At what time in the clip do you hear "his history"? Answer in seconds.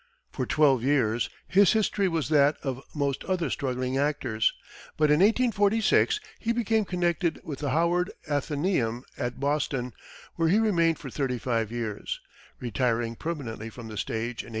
1.47-2.07